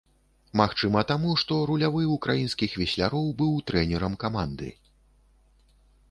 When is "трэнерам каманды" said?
3.71-4.71